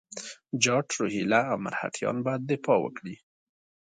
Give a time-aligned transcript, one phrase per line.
[0.63, 3.15] جاټ، روهیله او مرهټیان باید دفاع وکړي.